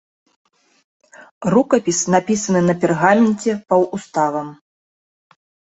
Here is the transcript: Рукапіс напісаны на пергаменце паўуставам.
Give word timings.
Рукапіс 1.55 1.99
напісаны 2.15 2.61
на 2.69 2.75
пергаменце 2.85 3.51
паўуставам. 3.73 4.47